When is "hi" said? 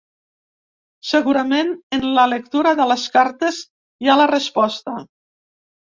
4.07-4.11